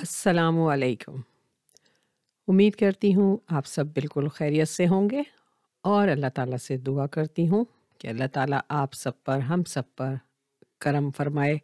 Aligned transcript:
السلام 0.00 0.60
علیکم۔ 0.60 1.20
امید 2.48 2.74
کرتی 2.74 3.14
ہوں 3.14 3.36
آپ 3.48 3.66
سب 3.66 3.86
بالکل 3.86 4.28
خیریت 4.28 4.68
سے 4.68 4.86
ہوں 4.86 5.10
گے 5.10 5.22
اور 5.80 6.08
اللہ 6.08 6.26
تعالیٰ 6.34 6.56
سے 6.56 6.76
دعا 6.76 7.06
کرتی 7.06 7.48
ہوں 7.48 7.64
کہ 7.98 8.08
اللہ 8.08 8.24
تعالیٰ 8.32 8.58
آپ 8.68 8.92
سب 8.92 9.24
پر، 9.24 9.38
ہم 9.38 9.64
سب 9.64 9.82
پر 9.96 10.14
کرم 10.78 11.10
فرمائے، 11.10 11.54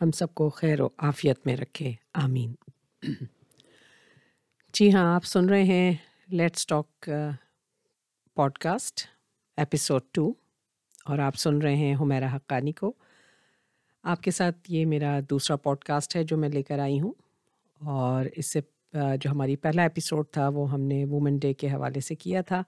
ہم 0.00 0.10
سب 0.10 0.34
کو 0.34 0.50
خیر 0.50 0.80
و 0.80 0.88
عافیت 0.98 1.46
میں 1.46 1.56
رکھے۔ 1.56 1.92
آمین۔ 2.14 2.54
جی 4.72 4.92
ہاں 4.92 5.14
آپ 5.14 5.24
سن 5.24 5.48
رہے 5.48 5.62
ہیں 5.62 5.94
let's 6.28 6.66
talk 6.66 7.10
podcast 8.58 9.00
episode 9.56 10.02
two 10.12 10.32
اور 11.04 11.18
آپ 11.18 11.36
سن 11.36 11.58
رہے 11.58 11.76
ہیں 11.76 11.94
ہمیرا 11.94 12.36
حقانی 12.36 12.72
کو۔ 12.72 12.92
آپ 14.02 14.22
کے 14.22 14.30
ساتھ 14.30 14.58
یہ 14.68 14.86
میرا 14.86 15.20
دوسرا 15.30 15.56
پوڈ 15.56 15.78
کاسٹ 15.78 16.16
ہے 16.16 16.24
جو 16.24 16.36
میں 16.36 16.48
لے 16.48 16.62
کر 16.62 16.78
آئی 16.78 17.00
ہوں۔ 17.00 17.12
اور 17.86 18.26
اس 18.36 18.46
سے 18.46 18.60
جو 19.20 19.30
ہماری 19.30 19.56
پہلا 19.56 19.82
ایپیسوڈ 19.82 20.26
تھا، 20.32 20.48
وہ 20.48 20.70
ہم 20.72 20.80
نے 20.80 21.04
وومن 21.04 21.36
ڈے 21.36 21.54
کے 21.54 21.68
حوالے 21.68 22.00
سے 22.00 22.14
کیا 22.14 22.40
تھا 22.40 22.62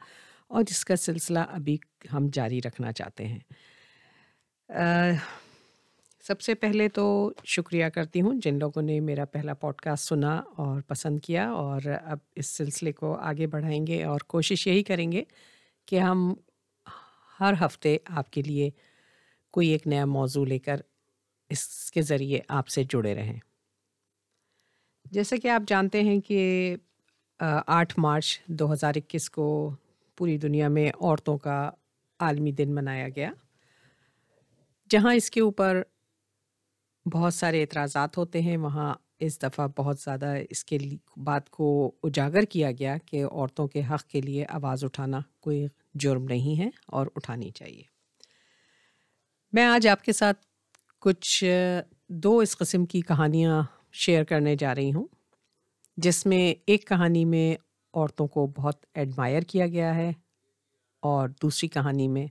اور 0.49 0.63
جس 0.63 0.85
کا 0.85 0.97
سلسلہ 0.97 1.39
ابھی 1.39 1.77
ہم 2.13 2.29
جاری 2.33 2.61
رکھنا 2.65 2.93
چاہتے 2.93 3.27
ہیں۔ 3.27 3.39
سب 6.25 6.41
سے 6.41 6.55
پہلے 6.55 6.89
تو 6.89 7.33
شکریہ 7.45 7.87
کرتی 7.87 8.21
ہوں 8.21 8.35
جن 8.35 8.59
لوگوں 8.59 8.83
نے 8.83 9.01
میرا 9.01 9.25
پہلا 9.25 9.55
پوڈ 9.55 9.75
کاسٹ 9.75 10.09
سنا 10.09 10.35
اور 10.57 10.81
پسند 10.81 11.21
کیا 11.21 11.51
اور 11.51 11.81
اب 12.05 12.19
اس 12.37 12.47
سلسلے 12.47 12.93
کو 12.93 13.15
آگے 13.15 13.47
بڑھائیں 13.47 13.87
گے 13.87 14.05
اور 14.05 14.21
کوشش 14.21 14.67
یہی 14.67 14.83
کریں 14.83 15.13
گے 15.13 15.25
کہ 15.87 15.99
ہم 15.99 16.35
ہر 17.41 17.55
ہفتے 17.61 17.97
آپ 18.09 18.31
کے 18.31 18.43
لیے 18.43 18.71
کوئی 19.51 19.69
ایک 19.69 19.87
نیا 19.87 20.05
موضوع 20.05 20.47
لے 20.47 20.59
کر 20.59 20.81
اس 21.51 21.91
کے 21.91 22.03
ذریعے 22.03 22.41
آپ 22.49 22.69
سے 22.69 22.85
جڑے 22.85 23.15
رہیں۔ 23.15 23.39
جیسے 25.13 25.37
کہ 25.37 25.49
آپ 25.49 25.63
جانتے 25.67 26.03
ہیں 26.03 26.21
کہ 26.21 26.77
آٹھ 27.41 27.95
مارچ 27.99 28.39
دو 28.49 28.73
ہزار 28.73 28.93
اکیس 28.97 29.31
کو 29.31 29.47
پوری 30.19 30.37
دنیا 30.39 30.69
میں 30.69 30.91
عورتوں 30.91 31.39
کا 31.39 31.71
عالمی 32.21 32.53
دن 32.53 32.75
منایا 32.75 33.09
گیا، 33.09 33.31
جہاں 34.91 35.15
اس 35.15 35.31
کے 35.31 35.41
اوپر 35.41 35.83
بہت 37.07 37.35
سارے 37.35 37.61
اعتراضات 37.61 38.17
ہوتے 38.19 38.41
ہیں۔ 38.41 38.57
وہاں 38.57 38.95
اس 39.19 39.43
دفعہ 39.43 39.67
بہت 39.77 39.99
زیادہ 39.99 40.35
اس 40.51 40.65
کے 40.65 40.79
بات 41.17 41.51
کو 41.51 41.67
اجاگر 42.03 42.43
کیا 42.43 42.71
گیا 42.71 42.97
کہ 43.07 43.25
عورتوں 43.25 43.69
کے 43.69 43.83
حق 43.91 44.05
کے 44.05 44.21
لیے 44.21 44.45
آواز 44.49 44.85
اٹھانا 44.85 45.21
کوئی 45.41 45.67
جرم 45.95 46.25
نہیں 46.25 46.59
ہے 46.59 46.69
اور 46.87 47.07
اٹھانی 47.17 47.51
چاہیے۔ 47.51 47.83
میں 49.53 49.65
آج 49.65 49.87
آپ 49.89 50.03
کے 50.03 50.13
ساتھ 50.13 50.47
کچھ 50.99 51.45
دو 52.09 52.39
اس 52.39 52.57
قسم 52.57 52.87
کی 52.87 53.01
کہانیاں 53.01 53.63
شیئر 53.95 54.25
کرنے 54.25 54.57
جا 54.57 54.75
رہی 54.75 54.93
ہوں، 54.93 55.07
جس 55.97 56.27
میں 56.27 56.55
ایک 56.67 56.87
کہانی 56.89 57.25
میں 57.25 57.57
عورتوں 57.95 58.27
کو 58.27 58.47
بہت 58.57 58.87
ایڈمائر 58.95 59.43
کیا 59.43 59.67
گیا 59.67 59.95
ہے 59.95 60.13
اور 61.03 61.29
دوسری 61.43 61.69
کہانی 61.69 62.09
میں 62.09 62.27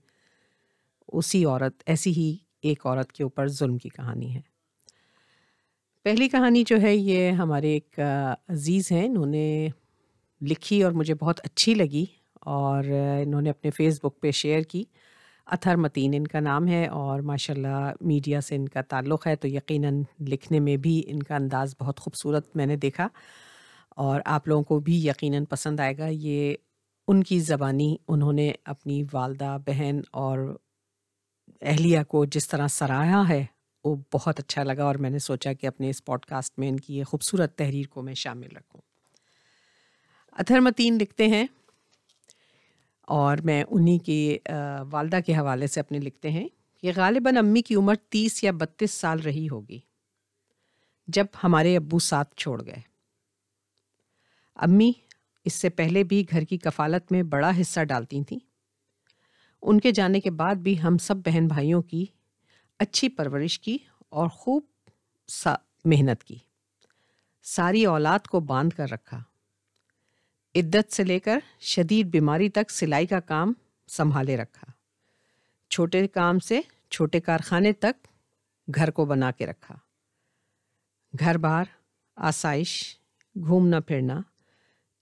اسی 1.07 1.45
عورت، 1.45 1.83
ایسی 1.85 2.11
ہی 2.11 2.35
ایک 2.61 2.85
عورت 2.85 3.11
کے 3.11 3.23
اوپر 3.23 3.47
ظلم 3.47 3.77
کی 3.77 3.89
کہانی 3.89 4.35
ہے۔ 4.35 4.41
پہلی 6.03 6.29
کہانی 6.29 6.63
جو 6.67 6.81
ہے، 6.81 6.95
یہ 6.95 7.31
ہمارے 7.31 7.71
ایک 7.71 7.99
عزیز 8.47 8.91
ہیں، 8.91 9.05
انہوں 9.05 9.25
نے 9.25 9.67
لکھی 10.41 10.83
اور 10.83 10.91
مجھے 10.91 11.13
بہت 11.13 11.39
اچھی 11.43 11.73
لگی 11.73 12.05
اور 12.33 12.83
انہوں 13.23 13.41
نے 13.41 13.49
اپنے 13.49 13.71
فیس 13.71 13.99
بک 14.03 14.19
پہ 14.21 14.31
شیئر 14.31 14.61
کی۔ 14.61 14.83
اتھر 15.47 15.75
متین 15.75 16.11
ان 16.13 16.27
کا 16.27 16.39
نام 16.39 16.67
ہے 16.67 16.87
اور 16.87 17.19
ماشاء 17.19 17.53
اللہ 17.53 17.91
میڈیا 18.01 18.41
سے 18.41 18.55
ان 18.55 18.67
کا 18.69 18.81
تعلق 18.81 19.27
ہے 19.27 19.35
تو 19.35 19.47
یقیناً 19.47 20.03
لکھنے 20.19 20.59
میں 20.59 20.77
بھی 20.77 21.03
ان 21.07 21.23
کا 21.23 21.35
انداز 21.35 21.75
بہت 21.79 21.99
خوبصورت 21.99 22.55
میں 22.55 22.65
نے 22.65 22.75
دیکھا 22.75 23.07
اور 23.89 24.21
آپ 24.25 24.47
لوگوں 24.47 24.63
کو 24.63 24.79
بھی 24.79 25.07
یقیناً 25.07 25.45
پسند 25.45 25.79
آئے 25.79 25.97
گا۔ 25.97 26.07
یہ 26.07 26.55
ان 27.07 27.23
کی 27.23 27.39
زبانی 27.39 27.95
انہوں 28.07 28.33
نے 28.33 28.51
اپنی 28.65 29.03
والدہ، 29.13 29.57
بہن 29.65 30.01
اور 30.11 30.57
اہلیہ 31.61 31.99
کو 32.07 32.25
جس 32.25 32.47
طرح 32.47 32.67
سراہا 32.67 33.29
ہے 33.29 33.45
وہ 33.83 33.95
بہت 34.13 34.39
اچھا 34.39 34.63
لگا 34.63 34.83
اور 34.83 34.95
میں 34.95 35.09
نے 35.09 35.19
سوچا 35.19 35.53
کہ 35.53 35.67
اپنے 35.67 35.89
اس 35.89 36.05
پوڈ 36.05 36.25
کاسٹ 36.25 36.59
میں 36.59 36.69
ان 36.69 36.79
کی 36.79 36.97
یہ 36.97 37.03
خوبصورت 37.03 37.57
تحریر 37.57 37.87
کو 37.87 38.01
میں 38.01 38.13
شامل 38.13 38.55
رکھوں۔ 38.55 38.81
اتھر 40.31 40.59
متین 40.59 40.97
لکھتے 40.97 41.27
ہیں 41.27 41.47
اور 43.03 43.37
میں 43.37 43.63
انہیں 43.69 43.99
کی 43.99 44.37
والدہ 44.91 45.19
کے 45.25 45.33
حوالے 45.35 45.67
سے 45.67 45.79
اپنے 45.79 45.99
لکھتے 45.99 46.31
ہیں 46.31 46.47
کہ 46.81 46.91
غالباً 46.95 47.37
امی 47.37 47.61
کی 47.61 47.75
عمر 47.75 47.95
تیس 47.95 48.43
یا 48.43 48.51
بتیس 48.51 48.91
سال 48.91 49.19
رہی 49.19 49.49
ہوگی 49.49 49.79
جب 51.07 51.25
ہمارے 51.43 51.77
ابو 51.77 51.99
ساتھ 51.99 52.35
چھوڑ 52.35 52.65
گئے۔ 52.65 52.81
امی 54.55 54.91
اس 55.45 55.53
سے 55.53 55.69
پہلے 55.69 56.03
بھی 56.03 56.25
گھر 56.31 56.43
کی 56.43 56.57
کفالت 56.57 57.11
میں 57.11 57.23
بڑا 57.23 57.51
حصہ 57.61 57.83
ڈالتی 57.83 58.23
تھیں۔ 58.23 58.39
ان 59.61 59.79
کے 59.79 59.91
جانے 59.91 60.19
کے 60.19 60.31
بعد 60.31 60.55
بھی 60.55 60.81
ہم 60.81 60.97
سب 60.97 61.15
بہن 61.17 61.47
بھائیوں 61.47 61.81
کی 61.81 62.05
اچھی 62.79 63.09
پرورش 63.09 63.59
کی 63.59 63.77
اور 64.09 64.27
خوب 64.27 64.63
سا، 65.27 65.55
محنت 65.85 66.23
کی۔ 66.23 66.35
ساری 67.43 67.85
اولاد 67.85 68.19
کو 68.19 68.39
باندھ 68.39 68.75
کر 68.75 68.91
رکھا۔ 68.91 69.23
عدت 70.55 70.93
سے 70.93 71.03
لے 71.03 71.19
کر 71.19 71.39
شدید 71.59 72.07
بیماری 72.07 72.49
تک 72.49 72.71
سلائی 72.71 73.07
کا 73.07 73.19
کام 73.19 73.53
سنبھالے 73.87 74.37
رکھا۔ 74.37 74.71
چھوٹے 75.69 76.07
کام 76.07 76.39
سے 76.39 76.61
چھوٹے 76.91 77.19
کارخانے 77.19 77.73
تک 77.73 78.07
گھر 78.75 78.91
کو 78.91 79.05
بنا 79.05 79.31
کے 79.31 79.45
رکھا۔ 79.45 79.75
گھر 81.19 81.37
بار، 81.37 81.65
آسائش، 82.15 82.99
گھومنا 83.35 83.79
پھرنا، 83.79 84.21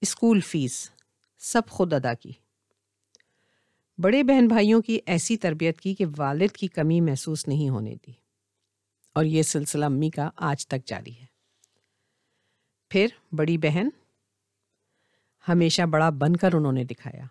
اسکول 0.01 0.39
فیس، 0.39 0.89
سب 1.38 1.62
خود 1.69 1.94
ادا 1.94 2.13
کی۔ 2.13 2.31
بڑے 3.97 4.23
بہن 4.23 4.47
بھائیوں 4.47 4.81
کی 4.81 5.00
ایسی 5.06 5.38
تربیت 5.38 5.81
کی 5.81 5.95
کہ 5.95 6.06
والد 6.18 6.51
کی 6.51 6.68
کمی 6.68 7.01
محسوس 7.01 7.47
نہیں 7.47 7.69
ہونے 7.69 7.95
دی۔ 8.07 8.12
اور 9.13 9.25
یہ 9.25 9.41
سلسلہ 9.41 9.85
امی 9.85 10.09
کا 10.09 10.29
آج 10.35 10.68
تک 10.68 10.88
جاری 10.88 11.19
ہے۔ 11.19 11.25
پھر 12.89 13.07
بڑی 13.31 13.57
بہن 13.57 13.89
ہمیشہ 15.47 15.81
بڑا 15.81 16.09
بن 16.09 16.35
کر 16.35 16.53
انہوں 16.53 16.72
نے 16.72 16.84
دکھایا۔ 16.84 17.24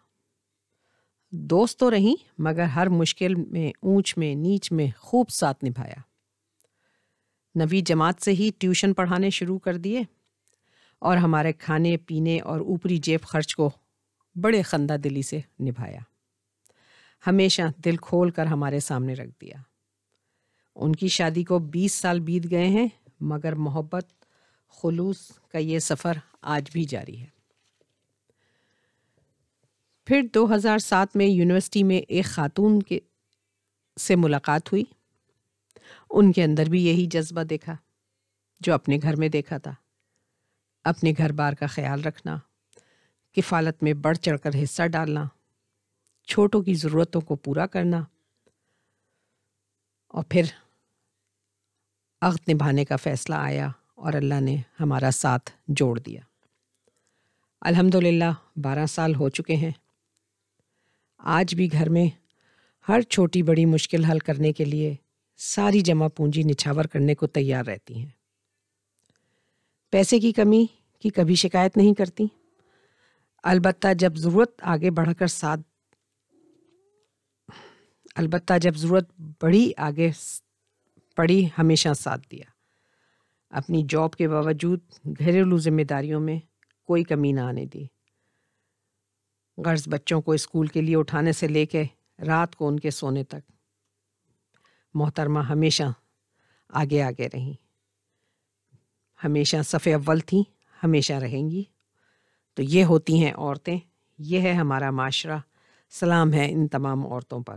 دوست 1.32 1.78
تو 1.78 1.90
رہیں، 1.90 2.24
مگر 2.38 2.62
ہر 2.62 2.88
مشکل 2.88 3.34
میں، 3.34 3.72
اونچ 3.80 4.18
میں، 4.18 4.34
نیچ 4.34 4.72
میں 4.72 4.86
خوب 4.98 5.28
ساتھ 5.28 5.64
نبھایا۔ 5.64 6.00
نوی 7.54 7.80
جماعت 7.80 8.22
سے 8.22 8.32
ہی 8.32 8.50
ٹیوشن 8.58 8.94
پڑھانے 8.94 9.30
شروع 9.30 9.58
کر 9.58 9.76
دیے 9.76 10.02
اور 10.98 11.16
ہمارے 11.16 11.52
کھانے، 11.52 11.96
پینے 11.96 12.40
اور 12.40 12.60
اوپری 12.60 12.96
جیب 12.96 13.20
خرچ 13.22 13.56
کو 13.56 13.70
بڑے 14.34 14.62
خندہ 14.62 14.92
دلی 14.92 15.22
سے 15.22 15.40
نبھایا۔ 15.60 16.00
ہمیشہ 17.26 17.62
دل 17.84 17.96
کھول 17.96 18.30
کر 18.30 18.46
ہمارے 18.46 18.80
سامنے 18.80 19.14
رکھ 19.14 19.30
دیا۔ 19.40 19.54
ان 20.74 20.96
کی 20.96 21.08
شادی 21.08 21.44
کو 21.44 21.58
بیس 21.58 21.92
سال 21.92 22.20
بیت 22.20 22.50
گئے 22.50 22.66
ہیں، 22.66 22.88
مگر 23.20 23.54
محبت، 23.54 24.06
خلوص 24.68 25.30
کا 25.48 25.58
یہ 25.58 25.78
سفر 25.78 26.12
آج 26.40 26.70
بھی 26.72 26.84
جاری 26.84 27.20
ہے۔ 27.20 27.39
پھر 30.10 30.22
دو 30.34 30.54
ہزار 30.54 30.78
سات 30.78 31.16
میں 31.16 31.26
یونیورسٹی 31.26 31.82
میں 31.82 31.96
ایک 31.96 32.24
خاتون 32.24 32.82
کے 32.82 32.98
سے 34.00 34.16
ملاقات 34.16 34.72
ہوئی۔ 34.72 34.84
ان 36.10 36.32
کے 36.32 36.44
اندر 36.44 36.64
بھی 36.64 36.86
یہی 36.86 37.06
جذبہ 37.06 37.42
دیکھا 37.42 37.76
جو 38.60 38.74
اپنے 38.74 38.98
گھر 39.02 39.16
میں 39.16 39.28
دیکھا 39.28 39.58
تھا۔ 39.58 39.74
اپنے 40.84 41.12
گھر 41.18 41.32
بار 41.32 41.52
کا 41.52 41.66
خیال 41.66 42.04
رکھنا، 42.04 42.36
کفالت 43.32 43.82
میں 43.82 43.92
بڑھ 43.92 44.18
چڑھ 44.18 44.38
کر 44.38 44.50
حصہ 44.62 44.86
ڈالنا، 44.86 45.24
چھوٹوں 46.26 46.62
کی 46.62 46.74
ضرورتوں 46.74 47.20
کو 47.20 47.36
پورا 47.36 47.66
کرنا۔ 47.66 48.04
اور 50.08 50.24
پھر 50.28 50.42
عقد 52.20 52.48
نبھانے 52.48 52.84
کا 52.84 52.96
فیصلہ 52.96 53.34
آیا 53.34 53.68
اور 53.94 54.12
اللہ 54.12 54.40
نے 54.40 54.56
ہمارا 54.80 55.10
ساتھ 55.10 55.50
جوڑ 55.68 55.98
دیا۔ 55.98 56.20
الحمد 57.60 57.94
للہ 57.94 58.58
بارہ 58.62 58.86
سال 58.86 59.14
ہو 59.14 59.28
چکے 59.28 59.56
ہیں۔ 59.56 59.72
آج 61.22 61.54
بھی 61.54 61.72
گھر 61.72 61.88
میں 61.88 62.08
ہر 62.88 63.00
چھوٹی 63.00 63.42
بڑی 63.42 63.64
مشکل 63.64 64.04
حل 64.04 64.18
کرنے 64.18 64.52
کے 64.52 64.64
لیے 64.64 64.94
ساری 65.36 65.80
جمع 65.80 66.08
پونجی 66.08 66.42
نچھاور 66.42 66.84
کرنے 66.84 67.14
کو 67.14 67.26
تیار 67.26 67.64
رہتی 67.64 67.98
ہیں۔ 67.98 68.06
پیسے 69.90 70.20
کی 70.20 70.32
کمی 70.32 70.66
کی 71.00 71.08
کبھی 71.08 71.34
شکایت 71.34 71.76
نہیں 71.76 71.94
کرتی۔ 71.94 72.26
البتہ 73.42 73.88
جب 73.98 74.16
ضرورت 74.16 74.52
آگے 74.62 74.90
بڑھ 74.90 75.14
کر 75.18 75.26
ساتھ 75.26 75.60
البتہ 78.14 78.58
جب 78.58 78.76
ضرورت 78.76 79.20
بڑھی 79.40 79.72
آگے 79.76 80.10
پڑی 81.16 81.48
ہمیشہ 81.58 81.88
ساتھ 81.98 82.28
دیا۔ 82.30 82.44
اپنی 83.50 83.82
جاب 83.88 84.10
کے 84.10 84.28
باوجود 84.28 84.80
گھریلو 85.18 85.56
ذمہ 85.56 85.82
داریوں 85.82 86.20
میں 86.20 86.38
کوئی 86.86 87.04
کمی 87.04 87.32
نہ 87.32 87.40
آنے 87.40 87.66
دی۔ 87.66 87.84
غرض 89.66 89.88
بچوں 89.88 90.22
کو 90.22 90.32
اسکول 90.32 90.66
کے 90.66 90.80
لیے 90.80 90.96
اٹھانے 90.96 91.32
سے 91.32 91.48
لے 91.48 91.66
کے 91.66 91.84
رات 92.26 92.56
کو 92.56 92.68
ان 92.68 92.80
کے 92.80 92.90
سونے 92.90 93.24
تک۔ 93.24 93.52
محترمہ، 94.94 95.38
ہمیشہ 95.38 95.82
آگے 96.68 97.02
آگے 97.02 97.26
رہیں۔ 97.32 97.52
ہمیشہ 99.24 99.56
صف 99.64 99.88
اول 99.94 100.20
تھیں، 100.20 100.42
ہمیشہ 100.84 101.12
رہیں 101.12 101.50
گی۔ 101.50 101.64
تو 102.54 102.62
یہ 102.62 102.84
ہوتی 102.84 103.24
ہیں 103.24 103.32
عورتیں، 103.34 103.78
یہ 104.18 104.40
ہے 104.40 104.52
ہمارا 104.52 104.90
معاشرہ۔ 104.90 105.38
سلام 105.90 106.32
ہے 106.32 106.52
ان 106.52 106.68
تمام 106.68 107.06
عورتوں 107.06 107.40
پر۔ 107.40 107.56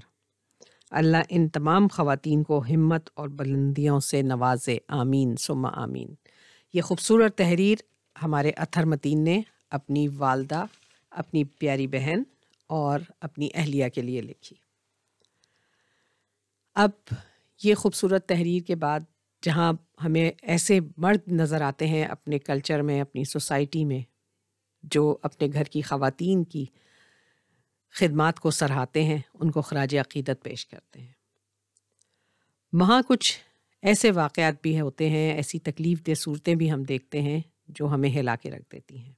اللہ 0.91 1.17
ان 1.29 1.49
تمام 1.49 1.87
خواتین 1.87 2.43
کو 2.43 2.63
ہمت 2.69 3.09
اور 3.13 3.29
بلندیوں 3.29 3.99
سے 3.99 4.21
نوازے۔ 4.21 4.77
آمین 4.87 5.35
سما 5.35 5.69
آمین۔ 5.73 6.13
یہ 6.73 6.81
خوبصورت 6.81 7.37
تحریر 7.37 7.77
ہمارے 8.23 8.51
اتھر 8.57 8.85
متین 8.85 9.23
نے 9.23 9.41
اپنی 9.71 10.07
والدہ 10.17 10.65
اپنی 11.13 11.43
پیاری 11.43 11.87
بہن 11.87 12.23
اور 12.67 12.99
اپنی 13.21 13.49
اہلیہ 13.53 13.89
کے 13.89 14.01
لیے 14.01 14.21
لکھی۔ 14.21 14.55
اب 16.75 16.89
یہ 17.63 17.75
خوبصورت 17.75 18.27
تحریر 18.27 18.61
کے 18.61 18.75
بعد 18.75 18.99
جہاں 19.43 19.73
ہمیں 20.03 20.31
ایسے 20.41 20.79
مرد 20.97 21.31
نظر 21.31 21.61
آتے 21.61 21.87
ہیں 21.87 22.05
اپنے 22.05 22.39
کلچر 22.39 22.81
میں، 22.81 23.01
اپنی 23.01 23.23
سوسائٹی 23.23 23.85
میں، 23.85 23.99
جو 24.83 25.17
اپنے 25.21 25.47
گھر 25.53 25.63
کی 25.63 25.81
خواتین 25.81 26.43
کی 26.43 26.65
خدمات 27.89 28.39
کو 28.39 28.51
سراہتے 28.51 29.03
ہیں، 29.03 29.17
ان 29.33 29.51
کو 29.51 29.61
خراج 29.61 29.97
عقیدت 29.97 30.43
پیش 30.43 30.65
کرتے 30.65 31.01
ہیں۔ 31.01 31.13
وہاں 32.73 33.01
کچھ 33.07 33.39
ایسے 33.81 34.11
واقعات 34.11 34.53
بھی 34.61 34.81
ہوتے 34.81 35.09
ہیں، 35.09 35.33
ایسی 35.33 35.59
تکلیف 35.59 36.07
دہ 36.07 36.13
صورتیں 36.13 36.55
بھی 36.55 36.71
ہم 36.71 36.83
دیکھتے 36.83 37.21
ہیں 37.21 37.41
جو 37.67 37.87
ہمیں 37.87 38.09
ہلا 38.09 38.35
کے 38.35 38.51
رکھ 38.51 38.71
دیتی 38.71 38.97
ہیں۔ 38.97 39.13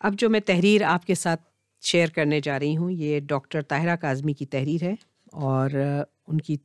اب 0.00 0.14
جو 0.18 0.28
میں 0.30 0.40
تحریر 0.40 0.82
آپ 0.82 1.06
کے 1.06 1.14
ساتھ 1.14 1.42
شیئر 1.82 2.08
کرنے 2.08 2.40
جا 2.40 2.58
رہی 2.58 2.76
ہوں، 2.76 2.90
یہ 2.90 3.20
ڈاکٹر 3.20 3.62
طاہرہ 3.62 3.96
کاظمی 3.96 4.32
کی 4.32 4.46
تحریر 4.46 4.82
ہے 4.82 4.94
اور 5.32 5.70
ان 6.26 6.40
کی 6.40 6.56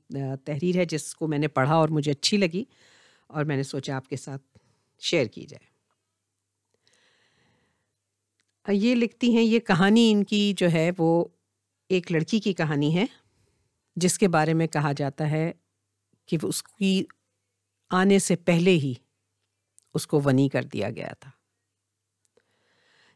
تحریر 0.45 0.77
ہے 0.77 0.85
جس 0.85 1.15
کو 1.15 1.27
میں 1.27 1.37
نے 1.37 1.47
پڑھا 1.47 1.73
اور 1.73 1.89
مجھے 1.89 2.11
اچھی 2.11 2.37
لگی 2.37 2.63
اور 3.27 3.45
میں 3.45 3.57
نے 3.57 3.63
سوچا 3.63 3.95
آپ 3.95 4.07
کے 4.07 4.15
ساتھ 4.15 4.43
شیئر 5.01 5.25
کی 5.25 5.45
جائے۔ 5.45 5.71
یہ 8.67 8.95
لکھتی 8.95 9.35
ہیں، 9.35 9.43
یہ 9.43 9.59
کہانی 9.59 10.11
ان 10.11 10.23
کی 10.23 10.53
جو 10.57 10.71
ہے 10.71 10.89
وہ 10.97 11.25
ایک 11.89 12.11
لڑکی 12.11 12.39
کی 12.39 12.53
کہانی 12.53 12.95
ہے، 12.95 13.05
جس 13.95 14.17
کے 14.19 14.27
بارے 14.27 14.53
میں 14.53 14.67
کہا 14.67 14.91
جاتا 14.97 15.29
ہے 15.31 15.51
کہ 16.25 16.37
اس 16.43 16.63
کی 16.63 17.03
آنے 17.91 18.19
سے 18.19 18.35
پہلے 18.35 18.71
ہی 18.71 18.93
اس 19.93 20.07
کو 20.07 20.21
ونی 20.25 20.49
کر 20.49 20.63
دیا 20.63 20.89
گیا 20.89 21.13
تھا۔ 21.19 21.29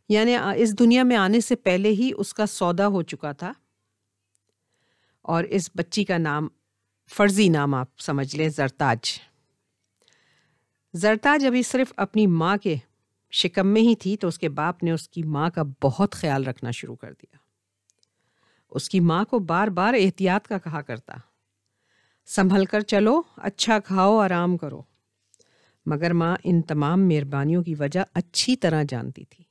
یعنی 0.10 0.36
اس 0.56 0.80
دنیا 0.80 1.04
میں 1.04 1.16
آنے 1.16 1.42
سے 1.42 1.56
پہلے 1.56 1.90
ہی 1.90 2.12
اس 2.18 2.34
کا 2.34 2.46
سودا 2.46 2.88
ہو 2.88 3.02
چکا 3.02 3.32
تھا۔ 3.32 3.54
اور 5.22 5.44
اس 5.44 5.70
بچی 5.76 6.04
کا 6.04 6.18
نام، 6.18 6.48
فرضی 7.12 7.50
نام 7.50 7.74
آپ 7.74 7.88
سمجھ 8.00 8.36
لیں، 8.36 8.50
زرتاج۔ 8.50 9.00
زرتاج 10.94 11.46
ابھی 11.46 11.64
صرف 11.64 11.94
اپنی 11.98 12.28
ماں 12.28 12.58
کے 12.58 12.76
شکم 13.32 13.68
میں 13.68 13.82
ہی 13.82 13.96
تھی، 13.96 14.18
تو 14.18 14.28
اس 14.28 14.40
کے 14.40 14.50
باپ 14.50 14.84
نے 14.84 14.92
اس 14.92 15.10
کی 15.10 15.24
ماں 15.24 15.50
کا 15.50 15.64
بہت 15.84 16.16
خیال 16.16 16.44
رکھنا 16.44 16.72
شروع 16.72 16.96
کر 16.96 17.12
دیا۔ 17.12 17.38
اس 18.70 18.90
کی 18.90 19.00
ماں 19.00 19.26
کو 19.26 19.40
بار 19.40 19.68
بار 19.68 19.94
احتیاط 19.94 20.48
کا 20.48 20.58
کہا 20.58 20.82
کرتا، 20.82 21.14
سنبھل 22.26 22.66
کر 22.66 22.82
چلو 22.82 23.22
اچھا 23.36 23.80
کھاؤ، 23.80 24.18
آرام 24.18 24.58
کرو۔ 24.58 24.82
مگر 25.86 26.14
ماں 26.14 26.38
ان 26.44 26.62
تمام 26.62 27.08
مہربانیوں 27.08 27.64
کی 27.64 27.76
وجہ 27.76 28.00
اچھی 28.14 28.56
طرح 28.56 28.84
جانتی 28.90 29.26
تھی۔ 29.26 29.47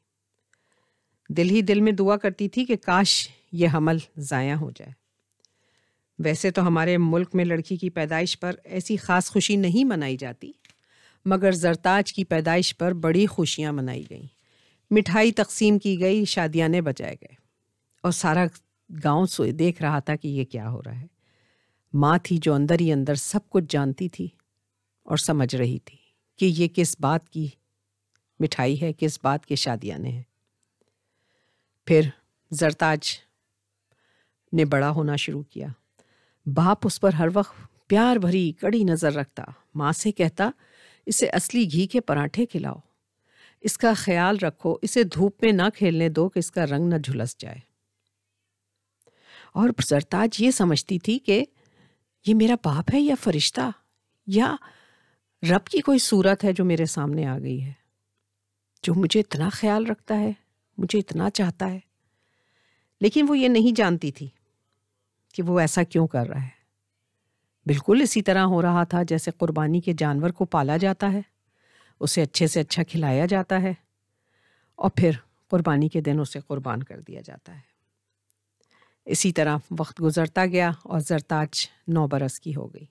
دل 1.29 1.51
ہی 1.51 1.63
دل 1.63 1.81
میں 1.81 1.93
دعا 1.93 2.17
کرتی 2.17 2.49
تھی 2.49 2.65
کہ 2.65 2.77
کاش 2.77 3.29
یہ 3.53 3.69
حمل 3.75 3.97
ضائع 4.19 4.55
ہو 4.55 4.71
جائے۔ 4.71 4.93
ویسے 6.19 6.51
تو 6.51 6.67
ہمارے 6.67 6.99
ملک 6.99 7.35
میں 7.35 7.45
لڑکی 7.45 7.77
کی 7.77 7.91
پیدائش 7.91 8.41
پر 8.41 8.53
ایسی 8.65 8.97
خاص 8.97 9.31
خوشی 9.31 9.57
نہیں 9.57 9.85
منائی 9.85 10.17
جاتی، 10.17 10.53
مگر 11.25 11.53
زرتاج 11.53 12.13
کی 12.13 12.25
پیدائش 12.25 12.77
پر 12.77 12.93
بڑی 12.93 13.27
خوشیاں 13.27 13.73
منائی 13.73 14.05
گئیں۔ 14.11 14.27
مٹھائی 14.91 15.33
تقسیم 15.33 15.79
کی 15.79 16.01
گئی 16.01 16.25
شادیاں 16.25 16.69
بجائے 16.69 17.15
گئے۔ 17.15 17.35
اور 18.03 18.13
سارا 18.13 18.47
گاؤں 19.05 19.27
سوئے 19.27 19.53
دیکھ 19.53 19.83
رہا 19.83 19.99
تھا 19.99 20.17
کہ 20.17 20.29
یہ 20.29 20.45
کیا 20.45 20.71
ہو 20.71 20.83
رہا 20.83 21.01
ہے۔ 21.01 21.07
ماں 21.93 22.19
تھی 22.23 22.39
جو 22.43 22.55
اندر 22.55 22.77
ہی 22.81 22.93
اندر 22.93 23.15
سب 23.15 23.51
کچھ 23.51 23.65
جانتی 23.69 24.09
تھی 24.09 24.29
اور 25.05 25.17
سمجھ 25.17 25.57
رہی 25.57 25.79
تھی 25.79 25.99
کہ 26.39 26.45
یہ 26.45 26.69
کس 26.75 26.97
بات 27.01 27.31
کی 27.31 27.49
مٹھائی 28.41 28.83
ہے، 28.83 28.93
کس 28.93 29.19
بات 29.23 29.47
کے 29.47 29.55
شادیاں 29.55 29.99
ہیں۔ 29.99 30.23
پھر 31.87 32.01
زرتاج 32.51 33.19
نے 34.53 34.65
بڑا 34.65 34.91
ہونا 34.91 35.17
شروع 35.17 35.43
کیا۔ 35.43 35.67
باپ 36.47 36.79
اس 36.85 37.01
پر 37.01 37.13
ہر 37.13 37.29
وقت 37.35 37.55
پیار 37.87 38.17
بھری 38.17 38.53
کڑی 38.53 38.85
نظر 38.85 39.13
رکھتا۔ 39.13 39.45
ماں 39.75 39.93
سے 39.93 40.13
کہتا، 40.13 40.51
اسے 41.07 41.27
اصلی 41.27 41.73
گھی 41.73 41.87
کے 41.87 42.01
پراٹھے 42.01 42.47
کھلاؤ۔ 42.47 42.75
اس 43.61 43.79
کا 43.79 43.93
خیال 43.97 44.39
رکھو، 44.39 44.77
اسے 44.83 45.03
دھوپ 45.03 45.45
میں 45.45 45.53
نہ 45.53 45.63
کھیلنے 45.75 46.09
دو 46.09 46.29
کہ 46.29 46.39
اس 46.39 46.51
کا 46.51 46.67
رنگ 46.67 46.89
نہ 46.89 46.99
جھلس 46.99 47.39
جائے۔ 47.39 47.59
اور 49.53 49.69
سرتاج 49.85 50.43
یہ 50.43 50.51
سمجھتی 50.51 50.99
تھی 50.99 51.19
کہ 51.19 51.45
یہ 52.27 52.35
میرا 52.35 52.55
باپ 52.65 52.95
ہے 52.95 53.01
یا 53.01 53.15
فرشتہ، 53.21 53.71
یا 54.27 54.57
رب 55.51 55.67
کی 55.67 55.81
کوئی 55.81 55.99
صورت 55.99 56.45
ہے 56.45 56.53
جو 56.53 56.65
میرے 56.65 56.87
سامنے 56.87 57.27
آ 57.27 57.39
گئی 57.39 57.65
ہے، 57.65 57.73
جو 58.83 58.95
مجھے 58.95 59.21
اتنا 59.21 59.49
خیال 59.49 59.87
رکھتا 59.87 60.21
ہے۔ 60.21 60.33
مجھے 60.79 60.99
اتنا 60.99 61.31
چاہتا 61.31 61.73
ہے۔ 61.73 61.81
لیکن 63.01 63.27
وہ 63.29 63.39
یہ 63.39 63.49
نہیں 63.49 63.75
جانتی 63.77 64.11
تھی 64.11 64.29
کہ 65.35 65.43
وہ 65.43 65.61
ایسا 65.61 65.83
کیوں 65.83 66.07
کر 66.07 66.27
رہا 66.27 66.43
ہے۔ 66.43 66.57
بالکل 67.67 68.01
اسی 68.03 68.23
طرح 68.23 68.43
ہو 68.43 68.63
رہا 68.63 68.85
تھا 68.85 69.03
جیسے 69.03 69.31
قربانی 69.31 69.81
کے 69.81 69.93
جانور 69.99 70.31
کو 70.31 70.45
پالا 70.45 70.77
جاتا 70.77 71.13
ہے، 71.13 71.21
اسے 72.01 72.23
اچھے 72.23 72.47
سے 72.47 72.61
اچھا 72.61 72.83
کھلایا 72.83 73.27
جاتا 73.27 73.63
ہے، 73.63 73.75
اور 74.75 74.91
پھر 74.91 75.11
قربانی 75.49 75.89
کے 75.89 76.01
دن 76.01 76.21
اسے 76.21 76.41
قربان 76.41 76.83
کر 76.83 77.01
دیا 77.01 77.21
جاتا 77.25 77.55
ہے۔ 77.55 77.61
اسی 79.05 79.33
طرح 79.33 79.57
وقت 79.79 80.03
گزرتا 80.03 80.47
گیا 80.47 80.71
اور 80.83 81.01
زرتاج 81.01 81.49
نو 81.89 82.07
برس 82.07 82.41
کی 82.41 82.57
ہو 82.57 82.75
گئی۔ 82.75 82.87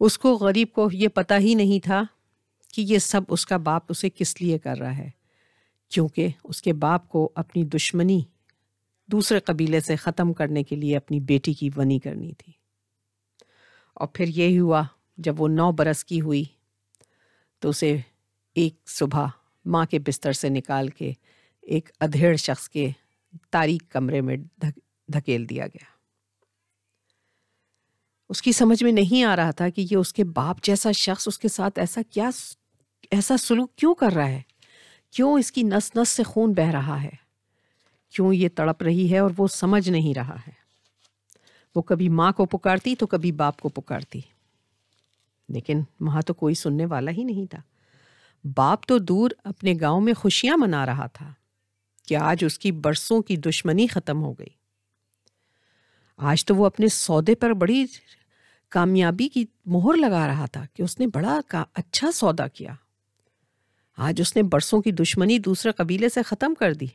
اس 0.00 0.18
کو 0.18 0.34
غریب 0.34 0.68
کو 0.72 0.88
یہ 0.92 1.08
پتہ 1.08 1.34
ہی 1.38 1.54
نہیں 1.54 1.84
تھا 1.84 2.02
کہ 2.74 2.82
یہ 2.82 2.98
سب 2.98 3.20
اس 3.28 3.46
کا 3.46 3.56
باپ 3.56 3.82
اسے 3.88 4.10
کس 4.10 4.42
لیے 4.42 4.58
کر 4.58 4.78
رہا 4.78 4.98
ہے۔ 4.98 5.21
کیونکہ 5.92 6.28
اس 6.44 6.62
کے 6.62 6.72
باپ 6.72 7.08
کو 7.08 7.32
اپنی 7.34 7.64
دشمنی 7.64 8.22
دوسرے 9.06 9.40
قبیلے 9.40 9.80
سے 9.80 9.96
ختم 9.96 10.32
کرنے 10.32 10.62
کے 10.62 10.76
لیے 10.76 10.96
اپنی 10.96 11.20
بیٹی 11.20 11.52
کی 11.52 11.70
ونی 11.76 11.98
کرنی 11.98 12.32
تھی۔ 12.32 12.52
اور 13.94 14.08
پھر 14.08 14.28
یہی 14.28 14.58
ہوا، 14.58 14.82
جب 15.16 15.40
وہ 15.40 15.48
نو 15.48 15.72
برس 15.72 16.04
کی 16.04 16.20
ہوئی 16.20 16.44
تو 17.58 17.68
اسے 17.68 17.96
ایک 18.54 18.74
صبح 18.86 19.26
ماں 19.66 19.86
کے 19.86 19.98
بستر 19.98 20.32
سے 20.32 20.48
نکال 20.48 20.88
کے 20.88 21.12
ایک 21.60 21.90
ادھیڑ 22.00 22.36
شخص 22.36 22.68
کے 22.68 22.90
تاریخ 23.50 23.80
کمرے 23.88 24.20
میں 24.20 24.36
دھکیل 25.14 25.48
دیا 25.48 25.66
گیا۔ 25.66 25.84
اس 28.28 28.42
کی 28.42 28.52
سمجھ 28.52 28.84
میں 28.84 28.92
نہیں 28.92 29.24
آ 29.24 29.36
رہا 29.36 29.50
تھا 29.50 29.68
کہ 29.68 29.86
یہ 29.90 29.96
اس 29.96 30.12
کے 30.12 30.24
باپ 30.24 30.62
جیسا 30.62 30.92
شخص 30.92 31.28
اس 31.28 31.38
کے 31.38 31.48
ساتھ 31.48 31.78
ایسا 31.78 32.00
کیا، 32.10 32.30
ایسا 33.10 33.36
سلوک 33.36 33.76
کیوں 33.76 33.94
کر 33.94 34.12
رہا 34.12 34.28
ہے۔ 34.28 34.51
کیوں 35.12 35.38
اس 35.38 35.52
کی 35.52 35.62
نس 35.62 35.96
نس 35.96 36.08
سے 36.08 36.22
خون 36.22 36.52
بہ 36.52 36.70
رہا 36.70 37.02
ہے؟ 37.02 37.10
کیوں 38.14 38.34
یہ 38.34 38.48
تڑپ 38.54 38.82
رہی 38.82 39.12
ہے 39.12 39.18
اور 39.18 39.30
وہ 39.38 39.46
سمجھ 39.46 39.88
نہیں 39.88 40.14
رہا 40.14 40.36
ہے؟ 40.36 40.52
وہ 41.74 41.82
کبھی 41.82 42.08
ماں 42.08 42.32
کو 42.32 42.44
پکارتی 42.44 42.96
تو 42.96 43.06
کبھی 43.06 43.32
باپ 43.32 43.60
کو 43.60 43.68
پکارتی۔ 43.68 44.20
لیکن 45.48 45.80
وہاں 46.00 46.22
تو 46.22 46.34
کوئی 46.34 46.54
سننے 46.54 46.86
والا 46.86 47.10
ہی 47.10 47.24
نہیں 47.24 47.46
تھا۔ 47.46 47.60
باپ 48.56 48.86
تو 48.86 48.98
دور 48.98 49.30
اپنے 49.44 49.74
گاؤں 49.80 50.00
میں 50.00 50.14
خوشیاں 50.14 50.56
منا 50.56 50.86
رہا 50.86 51.06
تھا 51.06 51.32
کہ 52.06 52.16
آج 52.16 52.44
اس 52.44 52.58
کی 52.58 52.72
برسوں 52.72 53.22
کی 53.22 53.36
دشمنی 53.36 53.86
ختم 53.86 54.22
ہو 54.22 54.32
گئی۔ 54.32 54.62
آج 56.16 56.44
تو 56.44 56.56
وہ 56.56 56.66
اپنے 56.66 56.88
سودے 56.88 57.34
پر 57.34 57.50
بڑی 57.50 57.86
کامیابی 58.68 59.28
کی 59.28 59.44
مہر 59.66 59.96
لگا 59.96 60.26
رہا 60.26 60.46
تھا 60.46 60.64
کہ 60.74 60.82
اس 60.82 61.00
نے 61.00 61.06
بڑا 61.06 61.40
اچھا 61.74 62.12
سودا 62.12 62.48
کیا۔ 62.48 62.74
آج 63.96 64.20
اس 64.20 64.36
نے 64.36 64.42
برسوں 64.42 64.82
کی 64.82 64.92
دشمنی 64.92 65.38
دوسرے 65.38 65.72
قبیلے 65.72 66.08
سے 66.08 66.22
ختم 66.22 66.54
کر 66.54 66.74
دی 66.74 66.86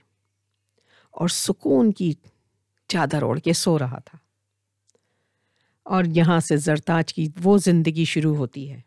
اور 1.11 1.27
سکون 1.27 1.91
کی 1.91 2.13
چادر 2.87 3.21
اوڑھ 3.23 3.39
کے 3.39 3.53
سو 3.53 3.79
رہا 3.79 3.99
تھا۔ 3.99 4.17
اور 5.83 6.03
یہاں 6.07 6.39
سے 6.39 6.57
زرتاج 6.57 7.13
کی 7.13 7.27
وہ 7.43 7.57
زندگی 7.57 8.05
شروع 8.05 8.35
ہوتی 8.35 8.71
ہے۔ 8.71 8.81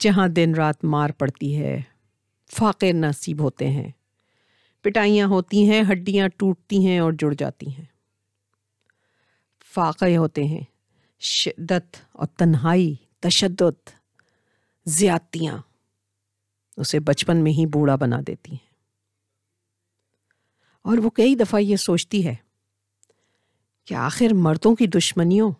جہاں 0.00 0.28
دن 0.28 0.54
رات 0.54 0.84
مار 0.84 1.10
پڑتی 1.10 1.58
ہے 1.58 1.82
فاقے 2.52 2.92
نصیب 2.92 3.40
ہوتے 3.40 3.70
ہیں۔ 3.70 3.90
پٹائیاں 4.80 5.26
ہوتی 5.26 5.70
ہیں، 5.70 5.82
ہڈیاں 5.92 6.28
ٹوٹتی 6.36 6.86
ہیں 6.86 6.98
اور 6.98 7.12
جڑ 7.12 7.34
جاتی 7.38 7.66
ہیں۔ 7.66 7.84
فاقے 9.74 10.16
ہوتے 10.16 10.44
ہیں، 10.44 10.60
شدت 11.20 11.96
اور 12.12 12.26
تنہائی، 12.26 12.94
تشدد، 13.20 13.90
زیادتیاں۔ 14.86 15.58
اسے 16.76 17.00
بچپن 17.00 17.36
میں 17.36 17.52
ہی 17.52 17.66
بوڑھا 17.66 17.96
بنا 17.96 18.20
دیتی 18.26 18.52
ہیں۔ 18.52 18.74
اور 20.82 20.98
وہ 20.98 21.10
کئی 21.10 21.34
دفعہ 21.34 21.60
یہ 21.60 21.76
سوچتی 21.76 22.26
ہے 22.26 22.34
کہ 23.84 23.94
آخر 23.94 24.26
مردوں 24.32 24.74
کی 24.74 24.86
دشمنیوں 24.86 25.52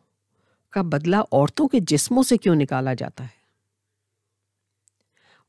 کا 0.70 0.82
بدلہ 0.82 1.16
عورتوں 1.16 1.68
کے 1.68 1.78
جسموں 1.80 2.22
سے 2.22 2.36
کیوں 2.36 2.54
نکالا 2.54 2.94
جاتا 2.94 3.24
ہے؟ 3.24 3.44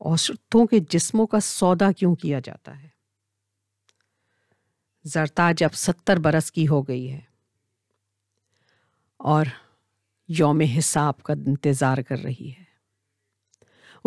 عورتوں 0.00 0.66
کے 0.66 0.76
جسموں 0.88 1.26
کا 1.26 1.40
سودا 1.40 1.92
کیوں 1.92 2.14
کیا 2.14 2.40
جاتا 2.44 2.82
ہے؟ 2.82 2.88
زرتاج 5.04 5.64
اب 5.64 5.74
ستر 5.74 6.16
برس 6.16 6.52
کی 6.52 6.68
ہو 6.68 6.82
گئی 6.82 7.12
ہے 7.12 7.20
اور 9.16 9.44
یوم 10.28 10.60
حساب 10.60 11.22
کا 11.22 11.34
انتظار 11.46 11.98
کر 11.98 12.18
رہی 12.18 12.52
ہے۔ 12.58 12.65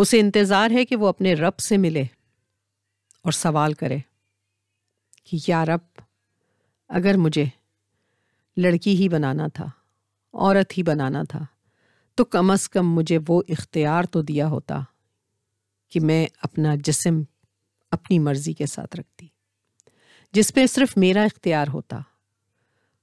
اسے 0.02 0.20
انتظار 0.20 0.72
ہے 0.72 0.86
کہ 0.86 0.96
وہ 0.96 1.08
اپنے 1.08 1.34
رب 1.34 1.60
سے 1.60 1.78
ملے 1.78 2.04
اور 3.22 3.32
سوال 3.32 3.74
کرے 3.74 3.98
کہ 5.24 5.38
یا 5.48 5.66
رب، 5.66 6.02
اگر 6.90 7.18
مجھے 7.18 7.46
لڑکی 8.58 8.96
ہی 8.96 9.10
بنانا 9.10 9.48
تھا، 9.48 9.66
عورت 10.34 10.78
ہی 10.78 10.84
بنانا 10.84 11.24
تھا، 11.24 11.40
تو 12.16 12.26
کم 12.26 12.52
از 12.52 12.70
کم 12.70 12.94
مجھے 12.94 13.20
وہ 13.28 13.42
اختیار 13.50 14.04
تو 14.04 14.22
دیا 14.22 14.48
ہوتا 14.48 14.80
کہ 15.90 16.00
میں 16.00 16.28
اپنا 16.42 16.76
جسم 16.84 17.22
اپنی 17.92 18.20
مرضی 18.20 18.54
کے 18.54 18.66
ساتھ 18.66 18.96
رکھتی۔ 18.96 19.28
جس 20.32 20.54
پہ 20.54 20.66
صرف 20.66 20.98
میرا 20.98 21.24
اختیار 21.24 21.68
ہوتا، 21.68 22.00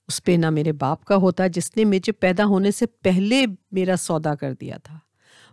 اس 0.09 0.25
پہ 0.25 0.33
نہ 0.33 0.51
میرے 0.51 0.73
باپ 0.73 1.05
کا 1.05 1.17
ہوتا، 1.17 1.47
جس 1.47 1.77
نے 1.77 1.85
مجھے 1.85 2.13
پیدا 2.13 2.45
ہونے 2.45 2.71
سے 2.71 2.87
پہلے 2.87 3.45
میرا 3.71 3.97
سودا 3.97 4.35
کر 4.35 4.55
دیا 4.55 4.77
تھا۔ 4.77 4.99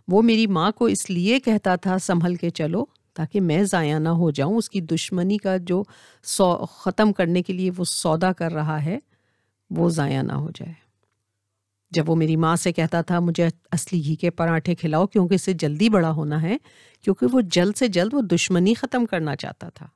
وہ 0.08 0.22
میری 0.22 0.46
ماں 0.46 0.70
کو 0.70 0.84
اس 0.84 1.10
لیے 1.10 1.40
کہتا 1.40 1.76
تھا، 1.76 1.98
سنبھل 1.98 2.34
کے 2.34 2.50
چلو 2.50 2.84
تاکہ 3.14 3.40
میں 3.40 3.64
ضائع 3.64 3.98
نہ 3.98 4.08
ہو 4.08 4.30
جاؤں۔ 4.30 4.56
اس 4.56 4.70
کی 4.70 4.80
دشمنی 4.80 5.38
کا 5.38 5.56
جو 5.56 5.82
سو، 6.22 6.66
ختم 6.66 7.12
کرنے 7.12 7.42
کے 7.42 7.52
لیے 7.52 7.70
وہ 7.76 7.84
سودا 7.84 8.32
کر 8.32 8.52
رہا 8.52 8.84
ہے، 8.84 8.98
وہ 9.70 9.90
ضائع 9.90 10.22
نہ 10.22 10.32
ہو 10.32 10.50
جائے۔ 10.50 10.72
جب 11.90 12.10
وہ 12.10 12.16
میری 12.16 12.36
ماں 12.36 12.56
سے 12.56 12.72
کہتا 12.72 13.02
تھا، 13.02 13.20
مجھے 13.20 13.48
اصلی 13.72 14.04
گھی 14.04 14.16
کے 14.16 14.30
پراٹھے 14.30 14.74
کھلاؤ 14.74 15.06
کیونکہ 15.06 15.34
اسے 15.34 15.52
جلدی 15.52 15.88
بڑا 15.88 16.10
ہونا 16.10 16.42
ہے، 16.42 16.56
کیونکہ 17.02 17.26
وہ 17.32 17.40
جلد 17.40 17.76
سے 17.76 17.88
جلد 17.88 18.14
وہ 18.14 18.20
دشمنی 18.20 18.74
ختم 18.74 19.06
کرنا 19.06 19.36
چاہتا 19.36 19.68
تھا۔ 19.68 19.86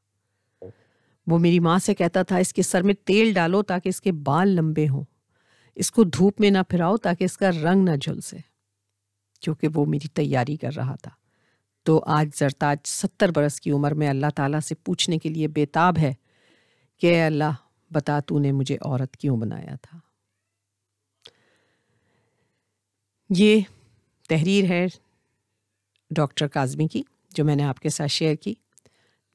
وہ 1.27 1.39
میری 1.39 1.61
ماں 1.61 1.79
سے 1.79 1.95
کہتا 1.95 2.23
تھا، 2.23 2.37
اس 2.37 2.53
کے 2.53 2.63
سر 2.63 2.83
میں 2.83 2.95
تیل 2.95 3.33
ڈالو 3.33 3.63
تاکہ 3.63 3.89
اس 3.89 4.01
کے 4.01 4.13
بال 4.13 4.49
لمبے 4.49 4.89
ہوں۔ 4.89 5.05
اس 5.75 5.93
کو 5.93 6.05
دھوپ 6.05 6.41
میں 6.41 6.51
نہ 6.51 6.59
پھراؤ 6.69 6.97
تاکہ 6.97 7.25
اس 7.25 7.39
کا 7.39 7.51
رنگ 7.51 7.85
نہ 7.85 7.97
جھلسے۔ 7.97 8.37
کیونکہ 9.41 9.69
وہ 9.75 9.85
میری 9.85 10.09
تیاری 10.09 10.57
کر 10.57 10.71
رہا 10.77 10.97
تھا۔ 10.97 11.11
تو 11.83 12.03
آج 12.07 12.29
زرتاج 12.37 12.79
ستر 12.85 13.31
برس 13.31 13.61
کی 13.61 13.71
عمر 13.71 13.95
میں 13.95 14.09
اللہ 14.09 14.27
تعالیٰ 14.37 14.61
سے 14.61 14.75
پوچھنے 14.75 15.19
کے 15.19 15.29
لیے 15.29 15.49
بےتاب 15.49 15.99
ہے 15.99 16.15
کہ 16.97 17.07
اے 17.07 17.23
اللہ، 17.23 17.53
بتا 17.93 18.21
تو 18.21 18.39
نے 18.39 18.53
مجھے 18.53 18.77
عورت 18.81 19.17
کیوں 19.17 19.37
بنایا 19.37 19.77
تھا۔ 19.83 19.99
یہ 23.31 23.61
تحریر 24.29 24.65
ہے 24.65 24.87
ڈاکٹر 26.11 26.49
کاظمی 26.49 26.87
کی، 26.87 27.03
جو 27.31 27.45
میں 27.45 27.57
نے 27.57 27.65
آپ 27.65 27.81
کے 27.81 27.89
ساتھ 27.89 28.11
شیئر 28.11 28.35
کی، 28.35 28.55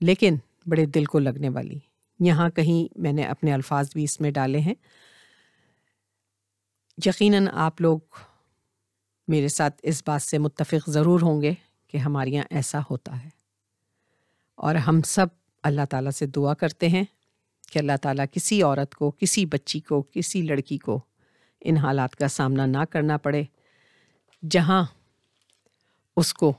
لیکن 0.02 0.36
بڑے 0.66 0.86
دل 0.86 1.06
کو 1.06 1.20
لگنے 1.20 1.50
والی۔ 1.50 1.80
یہاں 2.20 2.50
کہیں 2.50 3.00
میں 3.00 3.14
نے 3.14 3.24
اپنے 3.24 3.54
الفاظ 3.54 3.90
بھی 3.94 4.04
اس 4.04 4.22
میں 4.22 4.32
ڈالے 4.32 4.60
ہیں۔ 4.60 4.74
یقیناً 7.06 7.48
آپ 7.54 7.82
لوگ 7.82 8.00
میرے 9.28 9.48
ساتھ 9.48 9.76
اس 9.84 10.04
بات 10.06 10.22
سے 10.22 10.38
متفق 10.38 10.90
ضرور 10.90 11.22
ہوں 11.22 11.42
گے 11.42 11.54
کہ 11.88 11.98
ہمارے 11.98 12.30
یہاں 12.30 12.44
ایسا 12.50 12.80
ہوتا 12.80 13.24
ہے۔ 13.24 13.30
اور 14.56 14.76
ہم 14.76 15.02
سب 15.02 15.26
اللہ 15.64 15.82
تعالیٰ 15.90 16.12
سے 16.12 16.26
دعا 16.26 16.54
کرتے 16.54 16.90
ہیں 16.90 17.04
کہ 17.72 17.80
اللہ 17.80 17.92
تعالیٰ 18.02 18.26
کسی 18.32 18.62
عورت 18.62 18.96
کو، 18.96 19.12
کسی 19.12 19.46
بچی 19.46 19.80
کو، 19.80 20.02
کسی 20.02 20.42
لڑکی 20.42 20.78
کو 20.78 21.00
ان 21.62 21.78
حالات 21.78 22.16
کا 22.16 22.28
سامنا 22.28 22.66
نہ 22.66 22.78
کرنا 22.90 23.18
پڑے، 23.18 23.44
جہاں 24.52 24.84
اس 26.18 26.34
کو 26.34 26.54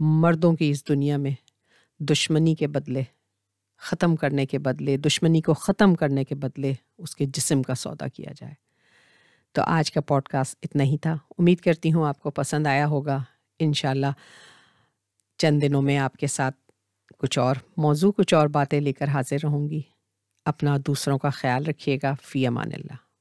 مردوں 0.00 0.56
کی 0.56 0.70
اس 0.70 0.88
دنیا 0.88 1.16
میں 1.16 1.30
دشمنی 2.00 2.54
کے 2.54 2.66
بدلے، 2.66 3.02
ختم 3.76 4.16
کرنے 4.16 4.46
کے 4.46 4.58
بدلے، 4.58 4.96
دشمنی 4.96 5.40
کو 5.40 5.54
ختم 5.54 5.94
کرنے 5.94 6.24
کے 6.24 6.34
بدلے 6.34 6.72
اس 6.98 7.16
کے 7.16 7.24
جسم 7.24 7.62
کا 7.62 7.74
سودا 7.74 8.08
کیا 8.08 8.32
جائے۔ 8.36 8.71
تو 9.52 9.62
آج 9.62 9.92
کا 9.92 10.00
پوڈ 10.00 10.22
کاسٹ 10.22 10.56
اتنا 10.62 10.84
ہی 10.84 10.98
تھا۔ 10.98 11.16
امید 11.38 11.60
کرتی 11.60 11.92
ہوں 11.92 12.08
آپ 12.08 12.20
کو 12.20 12.30
پسند 12.30 12.66
آیا 12.66 12.86
ہوگا۔ 12.86 13.18
ان 13.58 13.72
شاء 13.72 13.90
اللہ 13.90 14.06
چند 15.38 15.62
دنوں 15.62 15.82
میں 15.82 15.98
آپ 15.98 16.16
کے 16.16 16.26
ساتھ 16.26 16.56
کچھ 17.18 17.38
اور 17.38 17.56
موضوع، 17.76 18.12
کچھ 18.12 18.34
اور 18.34 18.48
باتیں 18.48 18.80
لے 18.80 18.92
کر 18.92 19.08
حاضر 19.08 19.36
رہوں 19.42 19.68
گی۔ 19.70 19.82
اپنا 20.44 20.76
دوسروں 20.86 21.18
کا 21.18 21.30
خیال 21.30 21.66
رکھیے 21.66 21.98
گا۔ 22.02 22.14
فی 22.22 22.46
امان 22.46 22.68
اللہ۔ 22.72 23.11